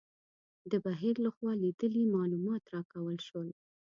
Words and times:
د 0.71 0.73
بهیر 0.85 1.15
لخوا 1.25 1.51
لیدلي 1.63 2.03
معلومات 2.15 2.63
راکول 2.75 3.17
شول. 3.27 3.49